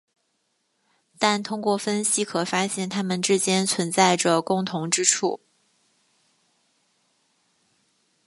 [1.19, 5.41] 但通过分析可发现它们之间存在着共同之处。